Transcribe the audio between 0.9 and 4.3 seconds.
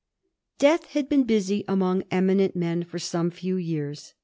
had been busy among eminent men for some few years.